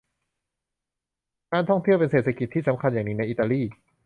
[1.51, 3.61] การท่องเที่ยวเป็นเศรษกิจทีสำคัญอย่างหนึ่งในอิตาลี